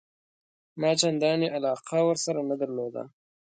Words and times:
ما 0.79 0.91
چنداني 0.99 1.47
علاقه 1.57 1.99
ورسره 2.07 2.41
نه 2.49 2.55
درلوده. 2.61 3.03